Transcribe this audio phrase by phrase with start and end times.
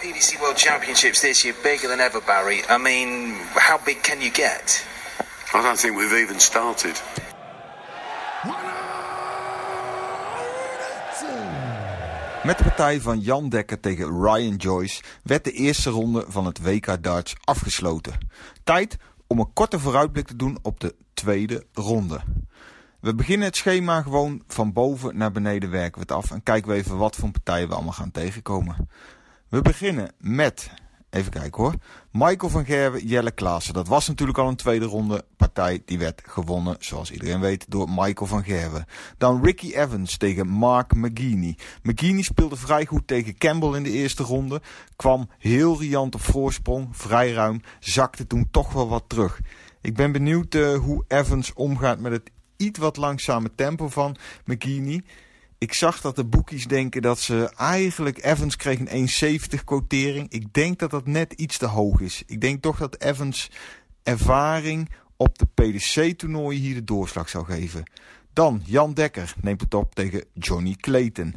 [0.00, 2.62] PDC World Championships this year bigger than ever, Barry.
[2.70, 4.86] I mean, how big can you get?
[5.54, 7.02] I don't think we've even started.
[12.42, 16.62] Met de partij van Jan Dekker tegen Ryan Joyce werd de eerste ronde van het
[16.62, 18.18] WK darts afgesloten.
[18.64, 18.96] Tijd
[19.26, 22.20] om een korte vooruitblik te doen op de tweede ronde.
[23.00, 26.70] We beginnen het schema gewoon van boven naar beneden werken we het af en kijken
[26.70, 28.88] we even wat voor partijen we allemaal gaan tegenkomen.
[29.50, 30.70] We beginnen met
[31.10, 31.74] Even kijken hoor.
[32.12, 33.74] Michael van Gerwen, Jelle Klaassen.
[33.74, 35.82] Dat was natuurlijk al een tweede ronde partij.
[35.84, 38.84] Die werd gewonnen, zoals iedereen weet, door Michael van Gerwen.
[39.18, 41.56] Dan Ricky Evans tegen Mark McGeaney.
[41.82, 44.60] McGeaney speelde vrij goed tegen Campbell in de eerste ronde.
[44.96, 47.60] Kwam heel riant op voorsprong, vrij ruim.
[47.80, 49.40] Zakte toen toch wel wat terug.
[49.80, 55.02] Ik ben benieuwd uh, hoe Evans omgaat met het iets wat langzame tempo van McGeaney.
[55.60, 58.24] Ik zag dat de boekies denken dat ze eigenlijk...
[58.24, 60.30] Evans kreeg een 1,70 quotering.
[60.30, 62.22] Ik denk dat dat net iets te hoog is.
[62.26, 63.50] Ik denk toch dat Evans
[64.02, 67.82] ervaring op de PDC-toernooien hier de doorslag zou geven.
[68.32, 71.34] Dan Jan Dekker neemt het op tegen Johnny Clayton.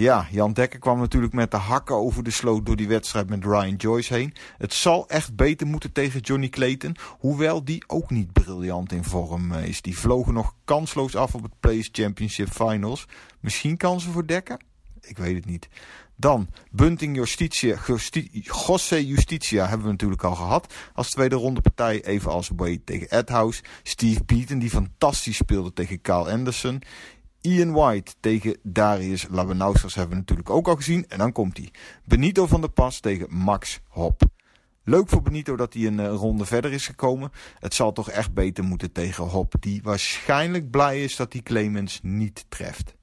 [0.00, 3.44] Ja, Jan Dekker kwam natuurlijk met de hakken over de sloot door die wedstrijd met
[3.44, 4.34] Ryan Joyce heen.
[4.58, 9.52] Het zal echt beter moeten tegen Johnny Clayton, hoewel die ook niet briljant in vorm
[9.52, 9.82] eh, is.
[9.82, 13.06] Die vlogen nog kansloos af op het Players Championship Finals.
[13.40, 14.60] Misschien kansen voor Dekker?
[15.00, 15.68] Ik weet het niet.
[16.16, 17.78] Dan Bunting Justitia,
[18.32, 20.74] José Justitia hebben we natuurlijk al gehad.
[20.94, 23.62] Als tweede ronde partij, evenals Wade tegen Edhouse.
[23.82, 26.82] Steve Beaton die fantastisch speelde tegen Kyle Anderson.
[27.48, 31.04] Ian White tegen Darius Labenauskas hebben we natuurlijk ook al gezien.
[31.08, 31.70] En dan komt hij.
[32.04, 34.22] Benito van der Pas tegen Max Hop.
[34.84, 37.30] Leuk voor Benito dat hij een uh, ronde verder is gekomen.
[37.58, 39.54] Het zal toch echt beter moeten tegen Hop.
[39.60, 42.94] Die waarschijnlijk blij is dat hij Clemens niet treft.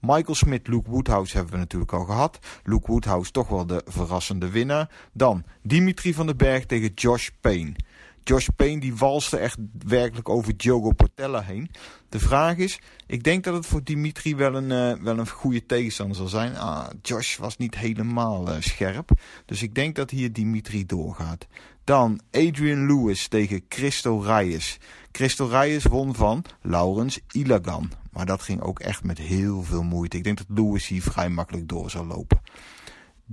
[0.00, 2.38] Michael Smith, Luke Woodhouse hebben we natuurlijk al gehad.
[2.64, 4.90] Luke Woodhouse toch wel de verrassende winnaar.
[5.12, 7.74] Dan Dimitri van den Berg tegen Josh Payne.
[8.24, 11.70] Josh Payne die walste echt werkelijk over Diogo Portella heen.
[12.08, 15.66] De vraag is, ik denk dat het voor Dimitri wel een, uh, wel een goede
[15.66, 16.56] tegenstander zal zijn.
[16.56, 19.10] Ah, Josh was niet helemaal uh, scherp.
[19.44, 21.46] Dus ik denk dat hier Dimitri doorgaat.
[21.84, 24.78] Dan Adrian Lewis tegen Christo Reyes.
[25.12, 27.90] Christo Reyes won van Laurens Ilagan.
[28.12, 30.16] Maar dat ging ook echt met heel veel moeite.
[30.16, 32.40] Ik denk dat Lewis hier vrij makkelijk door zal lopen.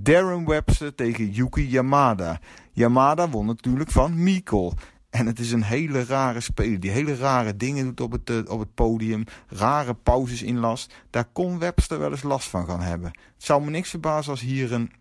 [0.00, 2.40] Darren Webster tegen Yuki Yamada.
[2.72, 4.74] Yamada won natuurlijk van Mikkel.
[5.10, 8.50] En het is een hele rare speler die hele rare dingen doet op het, uh,
[8.50, 9.24] op het podium.
[9.48, 10.94] Rare pauzes inlast.
[11.10, 13.10] Daar kon Webster wel eens last van gaan hebben.
[13.10, 14.92] Het zou me niks verbazen als hier een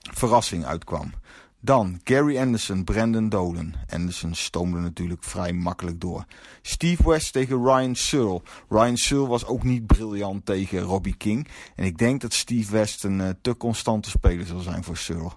[0.00, 1.12] verrassing uitkwam.
[1.60, 3.74] Dan Gary Anderson, Brandon Dolan.
[3.88, 6.24] Anderson stoomde natuurlijk vrij makkelijk door.
[6.62, 8.42] Steve West tegen Ryan Searle.
[8.68, 11.48] Ryan Searle was ook niet briljant tegen Robbie King.
[11.74, 15.32] En ik denk dat Steve West een uh, te constante speler zal zijn voor Searle.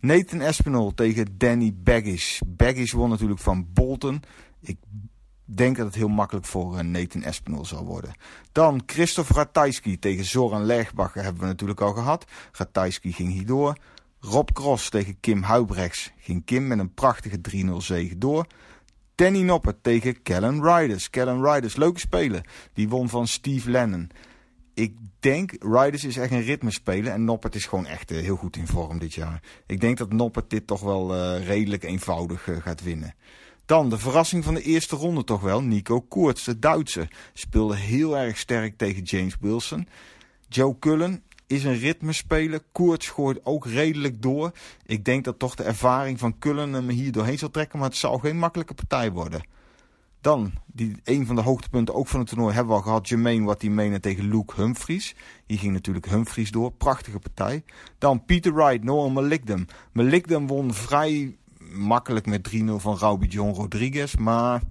[0.00, 2.40] Nathan Espinol tegen Danny Baggish.
[2.46, 4.22] Baggish won natuurlijk van Bolton.
[4.60, 4.76] Ik
[5.44, 8.14] denk dat het heel makkelijk voor uh, Nathan Espinol zal worden.
[8.52, 12.24] Dan Christoph Ratajski tegen Zoran Lerchbacher hebben we natuurlijk al gehad.
[12.52, 13.76] Ratajski ging hierdoor.
[14.20, 18.46] Rob Cross tegen Kim Huibrechts ging Kim met een prachtige 3-0 zege door.
[19.14, 21.10] Danny Noppert tegen Kellen Riders.
[21.10, 22.46] Kellen Riders, leuke speler.
[22.72, 24.10] Die won van Steve Lennon.
[24.74, 28.56] Ik denk, Riders is echt een ritmespeler en Noppert is gewoon echt uh, heel goed
[28.56, 29.42] in vorm dit jaar.
[29.66, 33.14] Ik denk dat Noppert dit toch wel uh, redelijk eenvoudig uh, gaat winnen.
[33.64, 35.62] Dan de verrassing van de eerste ronde toch wel.
[35.62, 39.88] Nico Koorts, de Duitse, speelde heel erg sterk tegen James Wilson.
[40.48, 42.60] Joe Cullen is een ritmespeler.
[42.72, 44.52] Koorts gooit ook redelijk door.
[44.86, 47.78] Ik denk dat toch de ervaring van Cullen hem hier doorheen zal trekken.
[47.78, 49.46] Maar het zal geen makkelijke partij worden.
[50.20, 53.08] Dan, die, een van de hoogtepunten ook van het toernooi hebben we al gehad.
[53.08, 55.14] Jermaine wat die menen tegen Luke Humphries.
[55.46, 56.72] Hier ging natuurlijk Humphries door.
[56.72, 57.64] Prachtige partij.
[57.98, 59.66] Dan Peter Wright, Noah Malikdem.
[59.92, 61.36] Malikdem won vrij
[61.72, 64.14] makkelijk met 3-0 van Raubi John Rodriguez.
[64.14, 64.62] Maar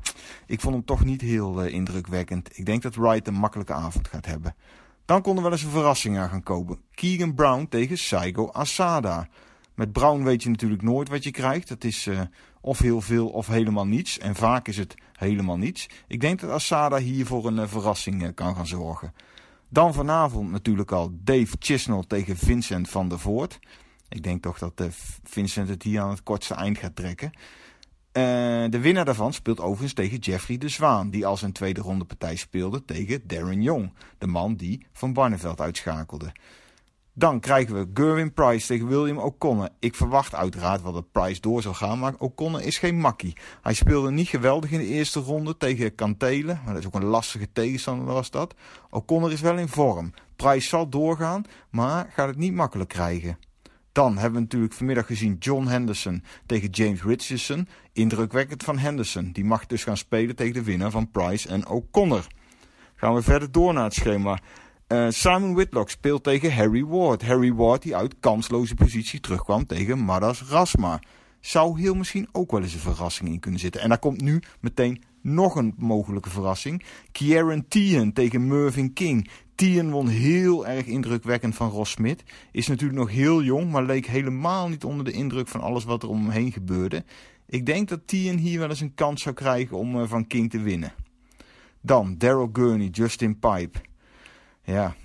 [0.45, 2.57] ik vond hem toch niet heel uh, indrukwekkend.
[2.57, 4.55] Ik denk dat Wright een makkelijke avond gaat hebben.
[5.05, 6.79] Dan kon er wel eens een verrassing aan gaan komen.
[6.93, 9.27] Keegan Brown tegen Saigo Asada.
[9.75, 11.69] Met Brown weet je natuurlijk nooit wat je krijgt.
[11.69, 12.21] Het is uh,
[12.61, 14.19] of heel veel of helemaal niets.
[14.19, 15.89] En vaak is het helemaal niets.
[16.07, 19.13] Ik denk dat Asada hier voor een uh, verrassing uh, kan gaan zorgen.
[19.69, 23.59] Dan vanavond natuurlijk al Dave Chisnell tegen Vincent van der Voort.
[24.09, 24.83] Ik denk toch dat
[25.23, 27.31] Vincent het hier aan het kortste eind gaat trekken.
[28.17, 28.23] Uh,
[28.69, 32.35] de winnaar daarvan speelt overigens tegen Jeffrey de Zwaan, die als een tweede ronde partij
[32.35, 36.31] speelde tegen Darren Young, de man die Van Barneveld uitschakelde.
[37.13, 39.69] Dan krijgen we Gerwin Price tegen William O'Connor.
[39.79, 43.37] Ik verwacht uiteraard wel dat Price door zal gaan, maar O'Connor is geen makkie.
[43.61, 47.05] Hij speelde niet geweldig in de eerste ronde tegen Kantelen, maar dat is ook een
[47.05, 48.55] lastige tegenstander was dat.
[48.89, 50.13] O'Connor is wel in vorm.
[50.35, 53.37] Price zal doorgaan, maar gaat het niet makkelijk krijgen.
[53.95, 57.67] Dan hebben we natuurlijk vanmiddag gezien John Henderson tegen James Richardson.
[57.93, 59.31] Indrukwekkend van Henderson.
[59.31, 62.27] Die mag dus gaan spelen tegen de winnaar van Price en O'Connor.
[62.95, 64.39] Gaan we verder door naar het schema.
[64.87, 67.25] Uh, Simon Whitlock speelt tegen Harry Ward.
[67.25, 70.99] Harry Ward die uit kansloze positie terugkwam tegen Madas Rasma.
[71.39, 73.81] Zou heel misschien ook wel eens een verrassing in kunnen zitten.
[73.81, 76.83] En daar komt nu meteen nog een mogelijke verrassing.
[77.11, 79.29] Kieran Tien tegen Mervyn King.
[79.55, 82.23] Tien won heel erg indrukwekkend van Ross Smith.
[82.51, 86.03] Is natuurlijk nog heel jong, maar leek helemaal niet onder de indruk van alles wat
[86.03, 87.03] er om hem heen gebeurde.
[87.47, 90.49] Ik denk dat Tien hier wel eens een kans zou krijgen om uh, van King
[90.49, 90.93] te winnen.
[91.81, 93.79] Dan Daryl Gurney, Justin Pipe.
[94.63, 94.95] Ja,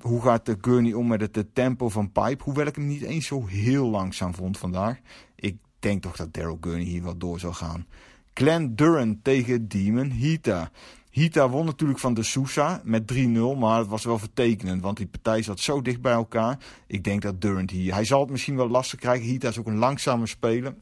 [0.00, 2.42] hoe gaat de Gurney om met het tempo van Pipe?
[2.42, 4.98] Hoewel ik hem niet eens zo heel langzaam vond vandaag.
[5.34, 7.86] Ik denk toch dat Daryl Gurney hier wel door zal gaan.
[8.34, 10.70] Glenn Duran tegen Demon Hita.
[11.18, 13.16] Hita won natuurlijk van de Sousa met 3-0,
[13.58, 16.58] maar het was wel vertekenend, want die partij zat zo dicht bij elkaar.
[16.86, 19.26] Ik denk dat Durant hier, hij zal het misschien wel lastig krijgen.
[19.26, 20.74] Hita is ook een langzame speler,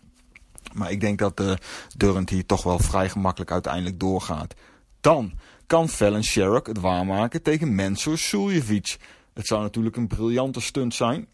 [0.72, 1.52] maar ik denk dat uh,
[1.96, 4.54] Durant hier toch wel vrij gemakkelijk uiteindelijk doorgaat.
[5.00, 5.32] Dan
[5.66, 8.96] kan Fallon Sherrock het waarmaken tegen Mensur Suljevic.
[9.34, 11.28] Het zou natuurlijk een briljante stunt zijn.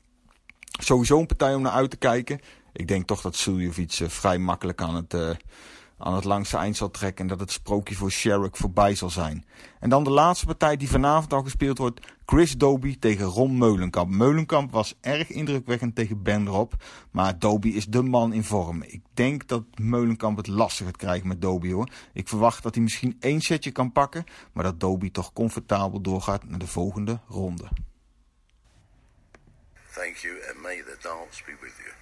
[0.80, 2.40] Sowieso een partij om naar uit te kijken.
[2.72, 5.30] Ik denk toch dat Suljevic uh, vrij makkelijk aan het, uh,
[6.02, 7.22] aan het langste eind zal trekken.
[7.22, 9.44] En dat het sprookje voor Sherrock voorbij zal zijn.
[9.80, 12.00] En dan de laatste partij die vanavond al gespeeld wordt.
[12.26, 14.10] Chris Doby tegen Ron Meulenkamp.
[14.10, 16.72] Meulenkamp was erg indrukwekkend tegen Ben Rob.
[17.10, 18.82] Maar Doby is de man in vorm.
[18.82, 21.88] Ik denk dat Meulenkamp het lastig gaat krijgen met Doby hoor.
[22.12, 24.24] Ik verwacht dat hij misschien één setje kan pakken.
[24.52, 27.68] Maar dat Doby toch comfortabel doorgaat naar de volgende ronde.
[29.94, 32.01] Thank you and may the dance be with you.